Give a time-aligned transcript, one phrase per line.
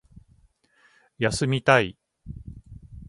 [1.19, 1.95] 休みたい